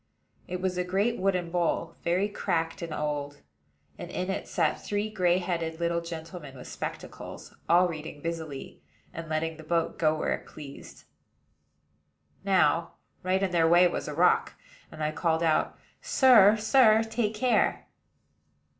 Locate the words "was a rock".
13.89-14.55